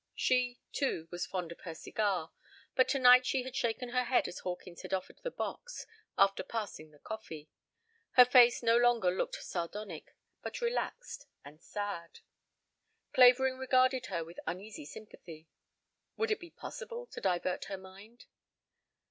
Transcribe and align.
She, 0.15 0.59
too, 0.71 1.07
was 1.11 1.27
fond 1.27 1.51
of 1.51 1.59
her 1.59 1.75
cigar, 1.75 2.31
but 2.73 2.87
tonight 2.89 3.23
she 3.23 3.43
had 3.43 3.55
shaken 3.55 3.89
her 3.89 4.05
head 4.05 4.27
as 4.27 4.39
Hawkins 4.39 4.81
had 4.81 4.95
offered 4.95 5.19
the 5.21 5.29
box, 5.29 5.85
after 6.17 6.41
passing 6.41 6.89
the 6.89 6.97
coffee. 6.97 7.51
Her 8.13 8.25
face 8.25 8.63
no 8.63 8.77
longer 8.77 9.11
looked 9.11 9.43
sardonic, 9.43 10.15
but 10.41 10.59
relaxed 10.59 11.27
and 11.45 11.61
sad. 11.61 12.21
Clavering 13.13 13.59
regarded 13.59 14.07
her 14.07 14.25
with 14.25 14.39
uneasy 14.47 14.85
sympathy. 14.85 15.47
Would 16.17 16.31
it 16.31 16.39
be 16.39 16.49
possible 16.49 17.05
to 17.05 17.21
divert 17.21 17.65
her 17.65 17.77
mind? 17.77 18.25